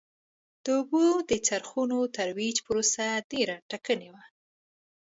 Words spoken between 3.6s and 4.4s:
ټکنۍ وه.